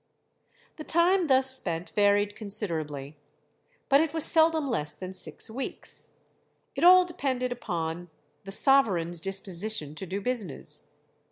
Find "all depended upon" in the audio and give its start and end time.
6.83-8.09